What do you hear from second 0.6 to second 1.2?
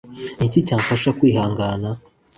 cyamfasha